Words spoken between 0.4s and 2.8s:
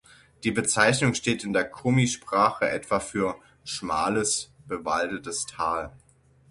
Die Bezeichnung steht in der Komi-Sprache